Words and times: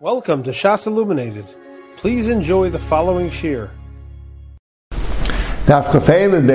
Welcome 0.00 0.44
to 0.44 0.50
Shas 0.50 0.86
Illuminated. 0.86 1.44
Please 1.96 2.28
enjoy 2.28 2.70
the 2.70 2.78
following 2.78 3.30
shir. 3.30 3.68
Daf 5.66 5.86
Chafayim 5.86 6.36
and. 6.36 6.48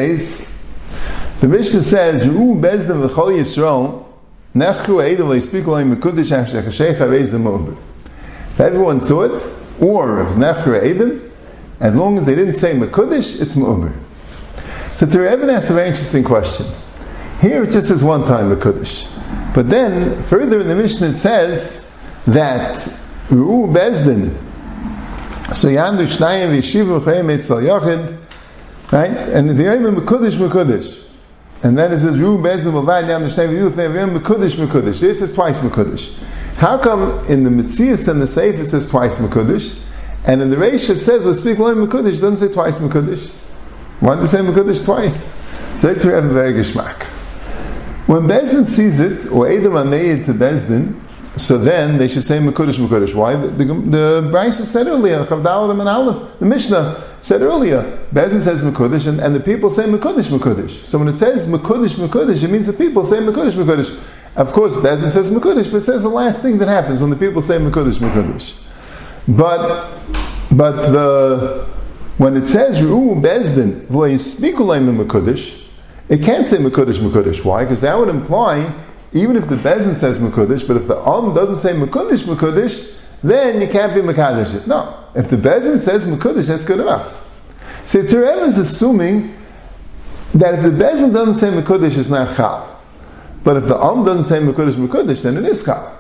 The 1.42 1.48
Mishnah 1.50 1.84
says, 1.84 2.26
"Ru 2.26 2.56
bezdem 2.56 3.06
v'chol 3.06 3.38
Yisrael 3.38 4.06
nechru 4.56 5.04
eidim 5.04 5.28
le'spik 5.28 5.66
lo'im 5.66 5.94
mekudish 5.94 6.32
asher 6.32 6.62
chashecha 6.62 7.00
reiz 7.00 7.32
the 7.32 7.38
mober." 7.38 7.76
If 8.54 8.62
everyone 8.62 9.02
saw 9.02 9.24
it, 9.24 9.44
or 9.82 10.22
if 10.22 10.30
it's 10.30 10.38
nechru 10.38 10.82
eidim, 10.82 11.30
as 11.82 11.98
long 11.98 12.18
as 12.18 12.26
they 12.26 12.36
didn't 12.36 12.54
say 12.54 12.74
mekudish, 12.74 13.42
it's 13.42 13.56
mober. 13.56 13.92
So 14.96 15.06
to 15.06 15.30
Evan 15.30 15.50
asks 15.50 15.70
a 15.70 15.74
very 15.74 15.90
interesting 15.90 16.24
question. 16.24 16.68
Here 17.42 17.64
it 17.64 17.72
just 17.72 17.90
says 17.90 18.06
one 18.06 18.26
time 18.26 18.56
mekudish, 18.56 19.06
but 19.54 19.70
then 19.70 20.24
further 20.24 20.62
in 20.62 20.70
the 20.70 20.76
Mishnah 20.76 21.08
it 21.08 21.18
says 21.18 21.92
that 22.26 22.88
Ru 23.32 23.68
bezdin. 23.74 24.36
So 25.54 25.68
yandu 25.68 26.08
shnayim 26.08 26.50
v'yeshivu 26.52 27.02
chayim 27.02 27.30
etzal 27.30 27.62
yachid, 27.62 28.18
right? 28.92 29.12
And 29.12 29.58
yom 29.58 29.96
mekudish 29.96 30.38
mekudish. 30.38 31.00
And 31.64 31.78
then 31.78 31.94
it 31.94 32.00
says 32.00 32.18
Ru 32.18 32.38
bezdin 32.38 32.74
mavad 32.74 33.06
yandu 33.06 33.30
shnayim 33.30 33.50
v'yeshivu 33.50 33.72
chayim 33.72 34.20
mekudish 34.20 34.56
mekudish. 34.56 35.04
It 35.04 35.20
says 35.20 35.34
twice 35.34 35.60
mekudish. 35.60 36.18
How 36.58 36.78
come 36.78 37.26
in 37.26 37.44
the 37.44 37.50
Metzias 37.50 38.08
and 38.08 38.22
the 38.22 38.26
Seif 38.26 38.60
it 38.60 38.68
says 38.68 38.90
twice 38.90 39.18
mekudish, 39.18 39.82
and 40.24 40.42
in 40.42 40.50
the 40.50 40.56
Reish 40.56 40.90
it 40.90 41.00
says 41.00 41.26
we 41.26 41.34
speak 41.34 41.58
one 41.58 41.76
mekudish, 41.76 42.22
doesn't 42.22 42.38
say 42.38 42.48
twice 42.54 42.78
mekudish. 42.78 43.32
Why 44.00 44.16
does 44.16 44.26
it 44.26 44.38
say 44.38 44.44
mekudish 44.44 44.86
twice? 44.86 45.34
So 45.82 45.94
to 45.94 46.12
have 46.12 46.26
a 46.26 46.30
very 46.30 46.54
geschmack. 46.54 47.04
When 48.06 48.24
Bezdin 48.24 48.66
sees 48.68 49.00
it, 49.00 49.32
or 49.32 49.48
Edom 49.48 49.74
Ameid 49.74 50.26
to 50.26 50.34
Bezdin, 50.34 51.00
so 51.36 51.58
then 51.58 51.98
they 51.98 52.08
should 52.08 52.24
say 52.24 52.38
Mekudesh 52.38 52.78
Mekudesh. 52.78 53.16
Why? 53.16 53.36
The, 53.36 53.48
the, 53.48 54.22
the 54.22 54.52
said 54.52 54.88
earlier, 54.88 55.26
Chavdalim 55.26 55.80
and 55.80 55.90
Aleph, 55.90 56.40
the 56.40 56.46
Mishnah 56.46 57.04
said 57.22 57.42
earlier, 57.42 57.82
Bezin 58.14 58.42
says 58.42 58.62
Mekudesh, 58.62 59.08
and, 59.08 59.20
and 59.20 59.34
the 59.34 59.40
people 59.40 59.72
say 59.72 59.86
Mekudesh 59.86 60.28
Mekudesh. 60.28 60.86
So 60.86 61.00
when 61.00 61.08
it 61.08 61.18
says 61.18 61.48
Mekudesh 61.48 61.96
Mekudesh, 61.96 62.44
it 62.44 62.50
means 62.50 62.68
the 62.68 62.74
people 62.74 63.04
say 63.04 63.18
Mekudesh 63.18 63.54
Mekudesh. 63.54 64.00
Of 64.36 64.54
course, 64.54 64.76
Bezin 64.76 65.10
says 65.10 65.32
Mekudesh, 65.32 65.72
but 65.72 65.78
it 65.78 65.86
says 65.86 66.04
the 66.04 66.10
last 66.10 66.44
thing 66.44 66.60
that 66.60 66.68
happens 66.68 67.00
when 67.00 67.10
the 67.10 67.16
people 67.16 67.42
say 67.42 67.58
Mekudesh 67.58 67.98
Mekudesh. 67.98 68.56
But, 69.28 69.92
but 70.52 70.92
the, 70.92 71.68
when 72.20 72.38
it 72.38 72.46
says 72.46 72.80
Ru'u 72.80 73.20
Bezdin, 73.20 73.88
V'le'yispikulayim 73.88 75.04
Mekudesh, 75.04 75.66
it 76.10 76.22
can't 76.22 76.46
say 76.46 76.58
Mekudesh 76.58 77.00
Mekudesh. 77.00 77.44
Why? 77.44 77.64
Because 77.64 77.82
that 77.82 77.98
would 77.98 78.10
imply 78.10 78.72
even 79.14 79.36
if 79.36 79.48
the 79.48 79.56
Bezin 79.56 79.96
says 79.96 80.18
Mekudesh, 80.18 80.68
but 80.68 80.78
if 80.78 80.88
the 80.88 80.98
Om 80.98 81.36
doesn't 81.36 81.58
say 81.58 81.74
Mekudesh 81.74 82.24
Mekudesh, 82.24 82.98
then 83.22 83.62
you 83.62 83.68
can't 83.68 83.94
be 83.94 84.02
Mekadesh. 84.02 84.66
No. 84.66 85.06
If 85.16 85.30
the 85.30 85.38
Bezin 85.38 85.80
says 85.80 86.06
Mekudesh, 86.08 86.48
that's 86.48 86.64
good 86.64 86.80
enough. 86.80 87.20
So 87.86 88.02
Terev 88.02 88.48
is 88.48 88.58
assuming 88.58 89.36
that 90.34 90.56
if 90.56 90.64
the 90.64 90.70
Bezin 90.70 91.14
doesn't 91.14 91.36
say 91.36 91.50
Mekudesh, 91.50 91.98
it's 91.98 92.10
not 92.10 92.36
Chal. 92.36 92.82
But 93.44 93.58
if 93.58 93.66
the 93.68 93.78
Om 93.78 94.04
doesn't 94.04 94.24
say 94.24 94.40
Mekudesh 94.40 94.74
Mekudesh, 94.74 95.22
then 95.22 95.38
it 95.38 95.46
is 95.46 95.64
Chal. 95.64 96.00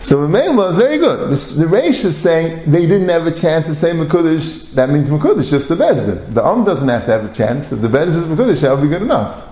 So 0.00 0.18
Mamela, 0.18 0.76
very 0.76 0.98
good. 0.98 1.30
The, 1.30 1.64
the 1.64 1.64
Reish 1.64 2.04
is 2.04 2.16
saying 2.16 2.70
they 2.70 2.86
didn't 2.86 3.08
have 3.08 3.26
a 3.26 3.32
chance 3.32 3.66
to 3.66 3.74
say 3.74 3.92
Mekudesh, 3.92 4.74
that 4.74 4.90
means 4.90 5.08
Mekudesh, 5.08 5.50
just 5.50 5.68
the 5.68 5.76
Bezdin. 5.76 6.34
The 6.34 6.44
Om 6.44 6.64
doesn't 6.64 6.86
have 6.86 7.06
to 7.06 7.12
have 7.12 7.24
a 7.24 7.34
chance. 7.34 7.72
If 7.72 7.80
the 7.80 7.88
Bezdin 7.88 8.12
says 8.12 8.24
Mekudesh, 8.26 8.60
that 8.60 8.70
will 8.70 8.82
be 8.82 8.88
good 8.88 9.02
enough. 9.02 9.47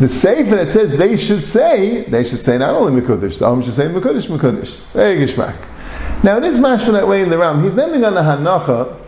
The 0.00 0.08
Sefer 0.08 0.56
that 0.56 0.70
says 0.70 0.96
they 0.96 1.14
should 1.18 1.44
say, 1.44 2.04
they 2.04 2.24
should 2.24 2.38
say 2.38 2.56
not 2.56 2.70
only 2.70 3.02
Mekudesh, 3.02 3.38
the 3.38 3.44
Om 3.44 3.62
should 3.62 3.74
say 3.74 3.86
Mekudesh, 3.86 4.28
Mekudesh. 4.28 4.80
Very 4.94 5.18
geschmack. 5.18 5.58
Now 6.24 6.38
it 6.38 6.44
is 6.44 6.58
mashma 6.58 6.92
that 6.92 7.06
way 7.06 7.20
in 7.20 7.28
the 7.28 7.36
Ram. 7.36 7.62
He's 7.62 7.74
naming 7.74 8.02
on 8.04 8.14
the 8.14 8.22
Hanacha 8.22 8.98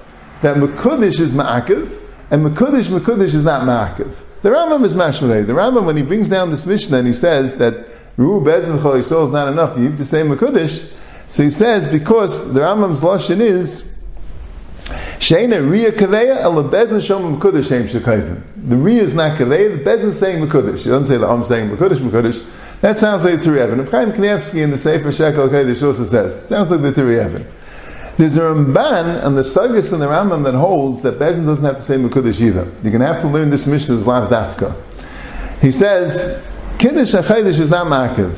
that 0.42 0.58
Mekudesh 0.58 1.18
is 1.18 1.32
Ma'akiv, 1.32 1.98
and 2.30 2.44
Mekudesh, 2.44 2.88
Mekudesh 2.88 3.32
is 3.32 3.42
not 3.42 3.62
Ma'akiv. 3.62 4.14
The 4.42 4.50
Rambam 4.50 4.84
is 4.84 4.94
mashma. 4.94 5.46
The 5.46 5.54
Rambam, 5.54 5.86
when 5.86 5.96
he 5.96 6.02
brings 6.02 6.28
down 6.28 6.50
this 6.50 6.66
Mishnah 6.66 6.98
and 6.98 7.06
he 7.06 7.14
says 7.14 7.56
that 7.56 7.86
Ru 8.18 8.42
Bezin 8.42 8.78
Chol 8.78 8.98
is 8.98 9.32
not 9.32 9.48
enough, 9.48 9.78
you 9.78 9.84
have 9.84 9.96
to 9.96 10.04
say 10.04 10.20
Mekudesh, 10.20 10.92
so 11.26 11.42
he 11.42 11.50
says 11.50 11.86
because 11.86 12.52
the 12.52 12.60
Rambam's 12.60 13.00
Lashon 13.00 13.40
is 13.40 13.91
Sheina 15.22 15.70
Ria 15.70 15.92
Kaveya 15.92 16.38
El 16.40 16.64
Bezin 16.64 16.98
Shom 16.98 17.38
Mekudesh 17.38 17.68
Shem 17.68 17.86
Shekayvim. 17.86 18.42
The 18.68 18.76
Ria 18.76 19.04
is 19.04 19.14
not 19.14 19.38
Kaveya, 19.38 19.78
the 19.78 19.88
Bezin 19.88 20.12
saying 20.12 20.44
Mekudesh. 20.44 20.84
You 20.84 20.90
don't 20.90 21.06
say 21.06 21.16
the 21.16 21.28
Om 21.28 21.44
saying 21.44 21.70
Mekudesh, 21.70 21.98
Mekudesh. 21.98 22.44
That 22.80 22.98
sounds 22.98 23.24
like 23.24 23.40
the 23.40 23.48
Turi 23.48 23.58
Evan. 23.58 23.86
Chaim 23.86 24.10
Kanievsky 24.10 24.64
in 24.64 24.72
the 24.72 24.78
Sefer 24.80 25.12
Shekel 25.12 25.48
Kodesh 25.48 25.80
also 25.86 26.06
says, 26.06 26.48
sounds 26.48 26.72
like 26.72 26.82
the 26.82 26.90
Turi 26.90 27.18
Evan. 27.18 27.46
There's 28.16 28.36
a 28.36 28.40
Ramban 28.40 29.24
and 29.24 29.38
the 29.38 29.44
Sagas 29.44 29.92
and 29.92 30.02
the 30.02 30.06
Rambam 30.06 30.42
that 30.42 30.54
holds 30.54 31.02
that 31.02 31.20
Bezin 31.20 31.46
doesn't 31.46 31.64
have 31.64 31.76
to 31.76 31.82
say 31.82 31.98
Mekudesh 31.98 32.40
either. 32.40 32.64
You're 32.82 32.90
going 32.90 32.98
to 32.98 33.06
have 33.06 33.20
to 33.20 33.28
learn 33.28 33.48
this 33.48 33.68
Mishnah's 33.68 34.04
Lav 34.04 34.28
Dafka. 34.28 34.76
He 35.60 35.70
says, 35.70 36.44
Kiddush 36.80 37.14
HaChayish 37.14 37.60
is 37.60 37.70
not 37.70 37.86
Makiv. 37.86 38.36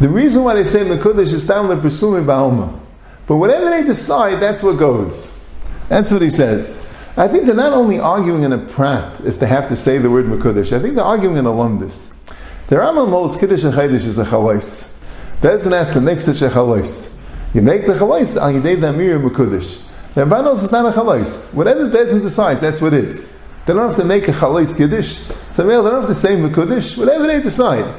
The 0.00 0.08
reason 0.10 0.44
why 0.44 0.52
they 0.52 0.64
say 0.64 0.80
Mekudesh 0.80 1.32
is 1.32 1.46
down 1.46 1.68
the 1.68 1.76
Presumim 1.76 2.26
Ba'alma. 2.26 2.78
But 3.26 3.36
whatever 3.36 3.70
they 3.70 3.84
decide, 3.84 4.38
that's 4.38 4.62
what 4.62 4.78
goes. 4.78 5.39
That's 5.90 6.12
what 6.12 6.22
he 6.22 6.30
says. 6.30 6.86
I 7.16 7.26
think 7.26 7.46
they're 7.46 7.54
not 7.56 7.72
only 7.72 7.98
arguing 7.98 8.44
in 8.44 8.52
a 8.52 8.58
prat 8.58 9.20
if 9.22 9.40
they 9.40 9.46
have 9.46 9.68
to 9.70 9.76
say 9.76 9.98
the 9.98 10.08
word 10.08 10.26
Mekudesh, 10.26 10.72
I 10.72 10.80
think 10.80 10.94
they're 10.94 11.04
arguing 11.04 11.36
in 11.36 11.46
a 11.46 11.50
lumdis. 11.50 12.12
The 12.68 12.76
Rambam 12.76 13.08
holds 13.10 13.36
Kiddush 13.36 13.64
and 13.64 13.74
Chaydish 13.74 14.06
is 14.06 14.16
a 14.16 14.24
chalais. 14.24 14.86
Has 15.42 15.92
to 15.92 16.00
make 16.00 16.20
such 16.20 16.42
a 16.42 16.48
chalais. 16.48 17.18
You 17.54 17.62
make 17.62 17.86
the 17.86 17.94
chalais 17.94 18.40
on 18.40 18.54
Yidei 18.54 18.76
Damir 18.76 19.20
Mekudesh. 19.20 19.82
The 20.14 20.20
Ramban 20.20 20.44
knows 20.44 20.62
it's 20.62 20.70
not 20.70 20.86
a 20.86 20.96
chalais. 20.96 21.52
Whatever 21.52 21.90
Bezin 21.90 22.22
decides, 22.22 22.60
that's 22.60 22.80
what 22.80 22.94
it 22.94 23.02
is. 23.02 23.36
They 23.66 23.72
don't 23.72 23.88
have 23.88 23.96
to 23.96 24.04
make 24.04 24.28
a 24.28 24.32
chalais 24.32 24.76
Kiddush. 24.76 25.18
So 25.48 25.66
they 25.66 25.74
don't 25.74 25.92
have 25.92 26.06
to 26.06 26.14
say 26.14 26.36
Mekudesh. 26.36 26.96
Whatever 26.96 27.26
they 27.26 27.42
decide. 27.42 27.92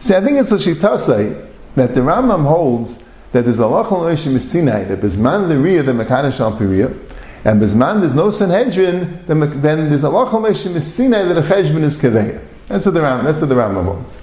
See, 0.00 0.14
I 0.14 0.22
think 0.22 0.38
it's 0.38 0.50
a 0.50 0.56
shitasai 0.56 1.46
that 1.74 1.94
the 1.94 2.00
Rambam 2.00 2.46
holds 2.46 3.04
that 3.32 3.44
there's 3.44 3.58
a 3.58 3.64
lachal 3.64 4.40
Sinai, 4.40 4.84
that 4.84 5.00
Bezman 5.00 5.48
the 5.48 5.56
Riyah, 5.56 5.84
the 5.84 5.92
Mekadosh 5.92 6.40
al 6.40 6.56
Piriyah, 6.56 7.10
and 7.44 7.60
Bisman 7.60 8.00
there's 8.00 8.14
no 8.14 8.30
Sanhedrin, 8.30 9.24
then, 9.26 9.60
then 9.60 9.90
there's 9.90 10.04
a 10.04 10.08
Meshim 10.08 10.74
is 10.76 10.92
Sinai 10.92 11.22
that 11.24 11.36
a 11.36 11.42
Cheshbon 11.42 11.82
is 11.82 11.96
Kadeya. 11.96 12.42
That's 12.66 12.86
what 12.86 12.94
the 12.94 13.02
Ram, 13.02 13.24
that's 13.24 13.40
what 13.40 13.48
the 13.48 13.54
Rambam 13.54 13.84
holds. 13.84 14.16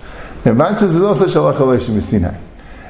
The 0.44 0.50
Ramban 0.50 0.76
says 0.76 0.94
there's 0.94 1.04
no 1.04 1.14
such 1.14 1.36
a 1.36 1.40
Lachal 1.40 1.78
Meshim. 1.78 2.42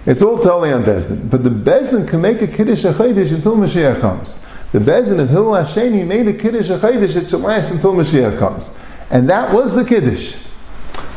It's 0.06 0.22
all 0.22 0.38
totally 0.38 0.72
on 0.72 0.84
Bezdin. 0.84 1.30
But 1.30 1.44
the 1.44 1.50
Bezdin 1.50 2.08
can 2.08 2.22
make 2.22 2.42
a 2.42 2.48
Kiddush 2.48 2.84
HaChaydish 2.86 3.32
until 3.32 3.56
Mashiach 3.56 4.00
comes. 4.00 4.40
The 4.72 4.80
Bezdin 4.80 5.20
of 5.20 5.30
Hillel 5.30 5.64
Hasheni 5.64 6.08
made 6.08 6.28
a 6.28 6.34
Kiddush 6.34 6.70
HaChaydish 6.70 7.14
that 7.16 7.30
should 7.30 7.42
last 7.42 7.72
until 7.72 7.94
Mashiach 7.94 8.40
comes. 8.40 8.70
And 9.10 9.30
that 9.30 9.54
was 9.54 9.76
the 9.76 9.84
Kiddush. 9.84 10.38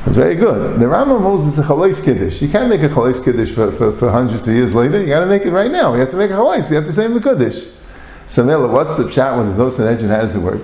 It's 0.07 0.17
very 0.17 0.35
good. 0.35 0.81
The 0.81 0.85
Rambam 0.85 1.23
holds 1.23 1.47
it's 1.47 1.57
a 1.57 1.63
chalais 1.63 2.05
kiddush. 2.05 2.43
You 2.43 2.49
can't 2.51 2.69
make 2.69 2.83
a 2.83 2.91
chalais 2.91 3.25
kiddush 3.25 3.55
for, 3.55 3.73
for, 3.73 3.91
for, 3.93 4.11
hundreds 4.11 4.47
of 4.47 4.53
years 4.53 4.75
later. 4.75 5.01
You 5.01 5.07
got 5.07 5.21
to 5.21 5.27
make 5.27 5.47
it 5.47 5.51
right 5.51 5.71
now. 5.71 5.95
You 5.95 6.01
have 6.01 6.11
to 6.11 6.19
make 6.19 6.31
a 6.31 6.35
chalais. 6.35 6.69
You 6.69 6.77
have 6.77 6.85
to 6.85 6.93
say 6.93 7.09
the 7.09 7.21
kiddush. 7.21 7.65
So 8.29 8.45
Mela, 8.45 8.69
what's 8.69 8.97
the 8.97 9.11
chat 9.11 9.37
when 9.37 9.47
there's 9.47 9.59
no 9.59 9.71
Sanhedrin? 9.71 10.11
How 10.11 10.23
does 10.23 10.35
it 10.35 10.41
work? 10.41 10.63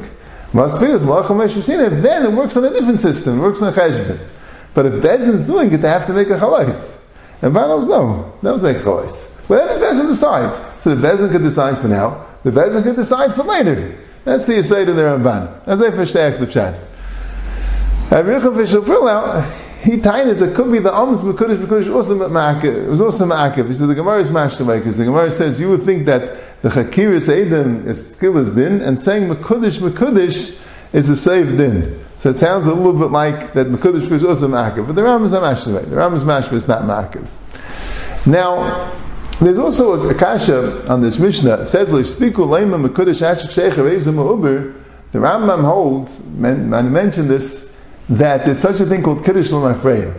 Must 0.52 0.80
be 0.80 0.86
there's 0.86 1.04
Then 1.04 2.24
it 2.24 2.32
works 2.32 2.56
on 2.56 2.64
a 2.64 2.70
different 2.70 3.00
system. 3.00 3.38
It 3.38 3.42
works 3.42 3.62
on 3.62 3.72
a 3.72 3.76
cheshbon. 3.76 4.18
But 4.74 4.86
if 4.86 4.92
Bezin's 4.94 5.46
doing 5.46 5.72
it, 5.72 5.78
they 5.78 5.88
have 5.88 6.06
to 6.06 6.12
make 6.12 6.28
a 6.28 6.38
chalais. 6.38 6.96
And 7.42 7.54
Banos, 7.54 7.86
no, 7.86 8.34
they 8.42 8.48
don't 8.48 8.62
make 8.62 8.78
chalais. 8.78 9.30
Whatever 9.48 9.84
Bezin 9.84 10.08
decides. 10.08 10.56
So 10.82 10.94
the 10.94 11.06
Bezin 11.06 11.30
could 11.30 11.42
decide 11.42 11.78
for 11.78 11.88
now. 11.88 12.26
The 12.44 12.50
Bezin 12.50 12.82
could 12.82 12.96
decide 12.96 13.34
for 13.34 13.42
later. 13.42 13.98
That's 14.24 14.46
the 14.46 14.54
Yisayid 14.54 14.88
in 14.88 14.96
the 14.96 15.02
Ramban. 15.02 15.64
That's 15.64 15.80
a 15.80 15.90
Feshtech 15.90 16.40
the 16.40 16.46
Pshat. 16.46 16.74
And 18.12 18.28
Richa 18.28 18.54
Fishel 18.56 18.82
he 19.82 19.96
tainas 19.96 20.46
it 20.46 20.54
could 20.54 20.70
be 20.70 20.78
the 20.78 20.94
Ams 20.94 21.22
Mekudish 21.22 21.64
Mekudish 21.64 21.94
also 21.94 22.14
Ma'akiv. 22.28 22.84
It 22.84 22.88
was 22.88 23.00
also 23.00 23.24
Ma'akiv. 23.24 23.66
He 23.66 23.72
said 23.72 23.88
the 23.88 23.94
Gemara 23.94 24.20
is 24.20 24.28
Mashtamakers. 24.28 24.98
The 24.98 25.06
Gemara 25.06 25.30
says 25.30 25.58
you 25.58 25.70
would 25.70 25.82
think 25.82 26.04
that 26.06 26.49
the 26.62 26.68
Chakiris 26.68 27.28
Eidim 27.28 27.86
is 27.86 28.16
Kilas 28.16 28.54
Din 28.54 28.82
and 28.82 28.98
saying 28.98 29.28
Mekudish 29.28 29.78
Mekudish 29.78 30.60
is 30.92 31.08
a 31.08 31.16
saved 31.16 31.56
Din. 31.58 32.04
So 32.16 32.30
it 32.30 32.34
sounds 32.34 32.66
a 32.66 32.74
little 32.74 32.92
bit 32.92 33.10
like 33.10 33.54
that 33.54 33.68
Mekudish 33.68 34.06
Mekudish 34.06 34.24
oh, 34.24 34.28
also 34.28 34.48
Ma'akiv. 34.48 34.86
But 34.86 34.96
the 34.96 35.02
Ram 35.02 35.24
is 35.24 35.32
not 35.32 35.42
Mashtamak. 35.42 35.88
The 35.88 35.96
Ram 35.96 36.14
is 36.14 36.24
Mashtamak, 36.24 36.52
it's 36.52 36.68
not 36.68 36.82
Ma'akiv. 36.82 37.26
Now, 38.26 38.92
there's 39.40 39.58
also 39.58 40.10
a, 40.10 40.14
kasha 40.14 40.86
on 40.90 41.00
this 41.00 41.18
Mishnah. 41.18 41.62
It 41.62 41.66
says, 41.66 41.90
"Lespiku 41.90 42.46
leima 42.46 42.88
mekudesh 42.88 43.22
ashik 43.22 43.50
shecher 43.50 43.76
reizim 43.76 44.16
uber." 44.16 44.74
The 45.12 45.18
Rambam 45.18 45.64
holds, 45.64 46.20
and 46.42 46.76
I 46.76 46.82
mentioned 46.82 47.30
this 47.30 47.74
that 48.10 48.44
there's 48.44 48.58
such 48.58 48.80
a 48.80 48.86
thing 48.86 49.02
called 49.02 49.24
Kiddush 49.24 49.50
L'Mafreya. 49.50 50.14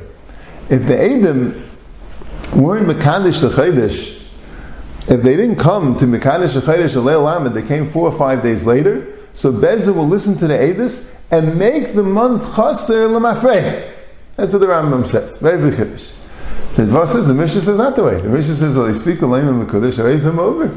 If 0.69 0.87
the 0.87 0.97
Edom 0.97 1.69
weren't 2.55 2.87
Mekadosh 2.87 3.43
L'Chaydish, 3.43 4.20
if 5.07 5.21
they 5.21 5.35
didn't 5.35 5.57
come 5.57 5.97
to 5.97 6.05
Mekadosh 6.05 6.55
L'Chaydish 6.55 6.95
Leil 7.01 7.25
Amid, 7.35 7.53
they 7.53 7.67
came 7.67 7.89
four 7.89 8.07
or 8.07 8.17
five 8.17 8.41
days 8.43 8.65
later, 8.65 9.17
so 9.33 9.51
Bezdin 9.51 9.95
will 9.95 10.07
listen 10.07 10.37
to 10.37 10.47
the 10.47 10.53
Edis 10.53 11.21
and 11.31 11.57
make 11.57 11.93
the 11.93 12.03
month 12.03 12.55
Chaser 12.55 13.07
L'Mafreya. 13.07 13.91
That's 14.35 14.53
what 14.53 14.59
the 14.59 14.67
Rambam 14.67 15.07
says. 15.07 15.37
Very 15.37 15.57
big 15.57 15.77
Kiddush. 15.77 16.11
So 16.71 16.85
Dvar 16.85 17.07
says 17.07 17.27
the 17.27 17.33
Mishnah 17.33 17.61
says 17.61 17.77
not 17.77 17.95
the 17.95 18.03
way. 18.03 18.21
The 18.21 18.29
Mishnah 18.29 18.55
says 18.55 18.75
they 18.75 18.93
speak 18.93 19.19
Olayim 19.19 19.65
Mekudesh, 19.65 19.99
I 19.99 20.03
raise 20.03 20.23
them 20.23 20.39
over. 20.39 20.67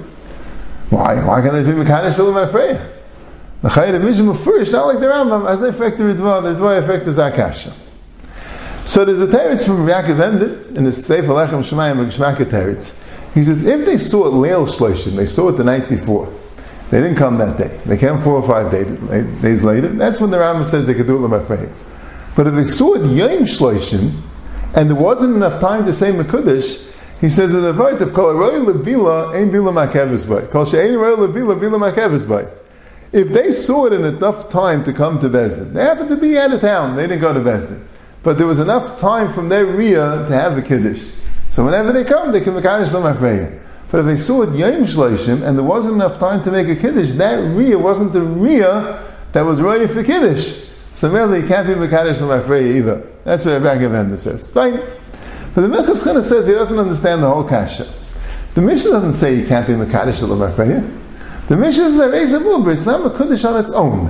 Why? 0.91 1.25
Why 1.25 1.41
can't 1.41 1.53
they 1.53 1.63
be 1.63 1.71
Mekadesh 1.71 2.15
Olam 2.15 2.51
Afreya? 2.51 2.91
The 3.63 3.69
Chayir 3.69 4.03
Mishnah 4.03 4.35
first, 4.35 4.73
not 4.73 4.87
like 4.87 5.01
the 5.01 5.07
Rambam, 5.07 5.49
as 5.49 5.61
they 5.61 5.69
affect 5.69 5.99
the 5.99 6.05
Ridva, 6.05 6.43
the 6.43 6.55
Ridva 6.55 6.83
affect 6.83 7.05
the 7.05 7.13
Zakasha. 7.13 7.73
So 8.85 9.05
there's 9.05 9.21
a 9.21 9.27
teretz 9.27 9.65
from 9.65 9.87
Yaakov 9.87 10.21
Emden 10.21 10.77
in 10.77 10.85
the 10.85 10.93
Sefer 10.93 11.29
Lechem 11.29 11.63
Shemayim 11.63 12.05
Geshmaka 12.11 12.45
teretz. 12.45 13.01
He 13.35 13.43
says 13.43 13.67
if 13.67 13.85
they 13.85 13.99
saw 13.99 14.29
it 14.29 14.31
Leil 14.31 14.67
Shloshim, 14.67 15.17
they 15.17 15.27
saw 15.27 15.49
it 15.49 15.53
the 15.53 15.65
night 15.65 15.89
before. 15.89 16.33
They 16.91 17.01
didn't 17.01 17.17
come 17.17 17.39
that 17.39 17.59
day. 17.59 17.81
They 17.85 17.97
came 17.97 18.21
four 18.21 18.35
or 18.35 18.47
five 18.47 18.71
days, 18.71 18.87
days 19.43 19.65
later. 19.65 19.89
That's 19.89 20.21
when 20.21 20.31
the 20.31 20.37
Rambam 20.37 20.65
says 20.65 20.87
they 20.87 20.95
could 20.95 21.09
do 21.09 21.17
it 21.17 21.29
Lamafrei. 21.29 21.73
But 22.37 22.47
if 22.47 22.55
they 22.55 22.65
saw 22.65 22.95
it 22.95 23.05
Yom 23.11 23.45
Shloshim, 23.45 24.21
and 24.77 24.89
there 24.89 24.97
wasn't 24.97 25.35
enough 25.35 25.61
time 25.61 25.85
to 25.87 25.93
say 25.93 26.13
Mekudesh, 26.13 26.91
he 27.21 27.31
says 27.31 27.55
in 27.55 27.63
the 27.63 27.73
Vart 27.73 28.01
of 28.01 28.13
Kol 28.13 28.35
Lebila 28.35 29.35
Ein 29.35 29.51
Bila 29.51 29.73
Makevis 29.73 30.29
Bay. 30.29 30.47
Kol 30.49 30.65
She'ein 30.65 30.93
Lebila 30.93 31.59
Bila 31.59 31.93
Makevis 31.93 32.29
Bay. 32.29 32.49
If 33.13 33.29
they 33.29 33.51
saw 33.53 33.87
it 33.87 33.93
in 33.93 34.05
enough 34.05 34.51
time 34.51 34.85
to 34.85 34.93
come 34.93 35.19
to 35.21 35.29
Bezdin, 35.29 35.73
they 35.73 35.83
happened 35.83 36.11
to 36.11 36.17
be 36.17 36.37
out 36.37 36.53
of 36.53 36.61
town, 36.61 36.97
they 36.97 37.07
didn't 37.07 37.21
go 37.21 37.33
to 37.33 37.41
Bezdin. 37.41 37.85
But 38.23 38.39
there 38.39 38.47
was 38.47 38.59
enough 38.59 39.01
time 39.01 39.33
from 39.33 39.49
their 39.49 39.67
Riyah 39.67 40.29
to 40.29 40.35
have 40.35 40.57
the 40.57 40.63
Kiddush. 40.63 41.11
So 41.55 41.65
whenever 41.65 41.93
they 41.93 42.03
come, 42.03 42.33
they 42.33 42.41
can 42.41 42.53
Mekadosh 42.55 42.89
Lamafreya. 42.89 43.63
But 43.89 44.01
if 44.01 44.07
they 44.07 44.17
saw 44.17 44.43
it 44.43 44.57
Yom 44.57 44.87
Shloshim 44.87 45.47
and 45.47 45.57
there 45.57 45.65
wasn't 45.65 45.95
enough 45.95 46.19
time 46.19 46.43
to 46.43 46.51
make 46.51 46.67
a 46.67 46.75
Kiddush, 46.75 47.13
that 47.13 47.39
Riyah 47.39 47.81
wasn't 47.81 48.13
the 48.13 48.19
Riyah 48.19 49.31
that 49.31 49.43
was 49.43 49.61
ready 49.61 49.87
for 49.87 50.03
Kiddush. 50.03 50.65
So 50.95 51.09
merely 51.09 51.43
you 51.43 51.47
can't 51.47 51.69
be 51.69 51.75
Mekadosh 51.75 52.17
Lamafreya 52.17 52.75
either. 52.75 53.09
That's 53.23 53.45
what 53.45 53.63
Rabbi 53.63 53.85
Gavenda 53.85 54.19
says. 54.19 54.49
Fine. 54.49 54.81
But 55.55 55.61
the 55.61 55.69
Minchas 55.69 56.03
Chinuch 56.03 56.27
says 56.27 56.49
he 56.49 56.55
doesn't 56.55 56.77
understand 56.77 57.23
the 57.23 57.31
whole 57.31 57.45
kasha. 57.45 57.89
The 58.55 58.61
Mishnah 58.61 58.91
doesn't 58.91 59.13
say 59.13 59.37
you 59.37 59.47
can't 59.47 59.65
be 59.65 59.75
Mekadosh 59.75 60.27
Lamafreya. 60.27 61.03
The 61.47 61.57
Mishnah 61.57 61.91
says 61.91 62.11
raise 62.11 62.33
a 62.33 62.41
but 62.41 62.71
it's 62.71 62.85
not 62.85 63.01
Mekadosh 63.13 63.49
on 63.49 63.61
its 63.61 63.71
own. 63.71 64.07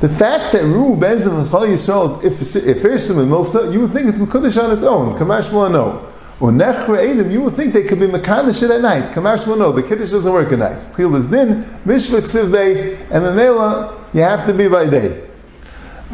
The 0.00 0.08
fact 0.08 0.52
that 0.54 0.64
Ru 0.64 0.96
Bezdim 0.96 1.38
and 1.40 1.48
Chal 1.48 1.68
Yisrael 1.68 2.24
is 2.24 2.56
if 2.56 2.78
Ifirsim 2.78 3.20
and 3.20 3.30
Milsa, 3.30 3.72
you 3.72 3.82
would 3.82 3.92
think 3.92 4.08
it's 4.08 4.18
Mekadosh 4.18 4.60
on 4.60 4.72
its 4.72 4.82
own. 4.82 5.16
Kamash 5.16 5.52
no. 5.52 6.09
You 6.40 7.42
would 7.42 7.52
think 7.52 7.74
they 7.74 7.82
could 7.84 8.00
be 8.00 8.06
Mekadosh 8.06 8.62
at 8.62 8.80
night. 8.80 9.12
Kamash 9.12 9.46
will 9.46 9.56
no. 9.56 9.72
The 9.72 9.82
Kiddush 9.82 10.10
doesn't 10.10 10.32
work 10.32 10.50
at 10.52 10.58
night. 10.58 10.78
Tchil 10.78 11.14
is 11.18 11.26
din, 11.26 11.64
Mishvah 11.84 12.22
Ksiv 12.22 12.50
Day, 12.50 12.96
and 13.10 13.24
Memela, 13.24 14.14
you 14.14 14.22
have 14.22 14.46
to 14.46 14.54
be 14.54 14.66
by 14.66 14.88
day. 14.88 15.28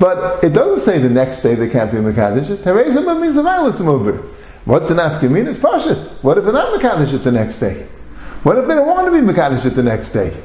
But 0.01 0.43
it 0.43 0.53
doesn't 0.53 0.85
say 0.85 0.99
the 0.99 1.09
next 1.09 1.43
day 1.43 1.55
they 1.55 1.69
can't 1.69 1.93
be 1.93 1.99
Mekadosh. 1.99 2.57
Terezim 2.57 3.21
means 3.21 3.37
the 3.37 3.43
violence 3.43 3.79
mover. 3.79 4.17
What's 4.65 4.91
an 4.91 4.97
Afkamin? 4.97 5.47
It's 5.47 5.59
Pashit. 5.59 5.97
What 6.25 6.39
if 6.39 6.45
they're 6.45 6.53
not 6.53 6.79
Mekadosh 6.79 7.23
the 7.23 7.31
next 7.31 7.61
day? 7.61 7.87
What 8.43 8.59
if 8.59 8.67
they 8.67 8.75
don't 8.75 8.87
want 8.89 9.07
to 9.07 9.13
be 9.13 9.25
Mekadosh 9.25 9.73
the 9.73 9.83
next 9.83 10.11
day? 10.11 10.37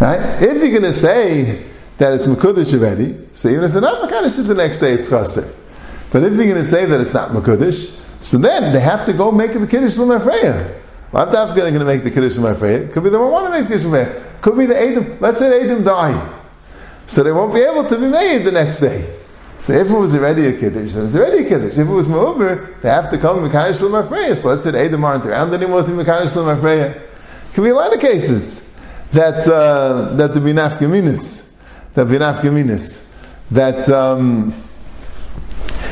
Right? 0.00 0.42
If 0.42 0.62
you're 0.62 0.72
going 0.72 0.82
to 0.82 0.92
say 0.92 1.64
that 1.98 2.12
it's 2.12 2.26
Mekudesh 2.26 2.74
already, 2.76 3.16
so 3.34 3.48
even 3.50 3.64
if 3.64 3.72
they're 3.72 3.80
not 3.80 4.10
Mekadosh 4.10 4.44
the 4.44 4.54
next 4.54 4.80
day, 4.80 4.94
it's 4.94 5.08
Chaser. 5.08 5.48
But 6.10 6.24
if 6.24 6.32
you're 6.32 6.44
going 6.44 6.56
to 6.56 6.64
say 6.64 6.86
that 6.86 7.00
it's 7.00 7.14
not 7.14 7.30
Mekudesh, 7.30 7.96
so 8.20 8.38
then 8.38 8.72
they 8.72 8.80
have 8.80 9.06
to 9.06 9.12
go 9.12 9.32
make 9.32 9.52
the 9.52 9.66
Kiddush 9.66 9.96
L'Mafreya. 9.96 10.80
Not 11.12 11.32
that 11.32 11.56
going 11.56 11.74
to 11.74 11.84
make 11.84 12.04
the 12.04 12.10
Kiddush 12.10 12.36
L'Mafreya. 12.36 12.92
Could 12.92 13.02
be 13.02 13.10
they 13.10 13.16
don't 13.16 13.32
want 13.32 13.46
to 13.46 13.50
make 13.50 13.68
the 13.68 13.74
Kiddush 13.74 13.86
L'Mafreya. 13.86 14.40
Could 14.42 14.56
be 14.56 14.66
the 14.66 14.80
Adam, 14.80 15.18
let's 15.20 15.38
say 15.38 15.62
Adam 15.64 15.82
die. 15.82 16.38
So 17.06 17.22
they 17.22 17.32
won't 17.32 17.52
be 17.52 17.60
able 17.60 17.88
to 17.88 17.96
be 17.96 18.06
made 18.06 18.44
the 18.44 18.52
next 18.52 18.78
day. 18.78 19.18
So 19.58 19.72
if 19.74 19.90
it 19.90 19.94
was 19.94 20.14
already 20.14 20.46
a 20.46 20.58
Kiddush, 20.58 20.92
then 20.92 21.06
it's 21.06 21.14
already 21.14 21.44
a 21.44 21.48
Kiddush. 21.48 21.72
If 21.72 21.80
it 21.80 21.84
was 21.84 22.08
over, 22.08 22.76
they 22.82 22.88
have 22.88 23.10
to 23.10 23.18
come 23.18 23.38
Mekadosh 23.38 23.80
L'Mafreya. 23.80 24.36
So 24.36 24.48
let's 24.48 24.62
say 24.62 24.86
Adam 24.86 25.04
aren't 25.04 25.26
around 25.26 25.52
anymore 25.52 25.82
to 25.82 25.90
Mekadosh 25.90 26.34
L'Mafreya. 26.34 27.02
Could 27.52 27.64
be 27.64 27.70
a 27.70 27.74
lot 27.74 27.92
of 27.92 28.00
cases 28.00 28.72
that, 29.12 29.46
uh, 29.48 30.14
that 30.14 30.34
the 30.34 30.40
Binaf 30.40 30.78
Geminis, 30.78 31.50
that 31.94 32.06
Binaf 32.06 32.40
Geminis, 32.40 33.06
that, 33.50 33.90
um, 33.90 34.54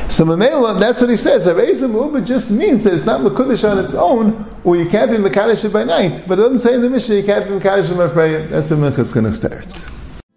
so 0.09 0.25
Mamela, 0.25 0.79
that's 0.79 1.01
what 1.01 1.09
he 1.09 1.17
says. 1.17 1.47
Arezim 1.47 1.93
Uba 1.93 2.21
just 2.21 2.51
means 2.51 2.83
that 2.83 2.93
it's 2.93 3.05
not 3.05 3.21
Mekudesh 3.21 3.69
on 3.69 3.83
its 3.83 3.93
own, 3.93 4.45
or 4.63 4.75
you 4.75 4.89
can't 4.89 5.11
be 5.11 5.17
Mekadesh 5.17 5.71
by 5.71 5.83
night. 5.83 6.23
But 6.27 6.39
it 6.39 6.43
doesn't 6.43 6.59
say 6.59 6.73
in 6.73 6.81
the 6.81 6.89
Mishnah 6.89 7.15
you 7.15 7.23
can't 7.23 7.45
be 7.45 7.51
Mekadesh 7.51 7.95
by 7.95 8.07
Freya. 8.07 8.47
That's 8.47 8.71
what 8.71 8.79
Minchas 8.79 9.13
Chinuch 9.13 9.35
starts. 9.35 9.87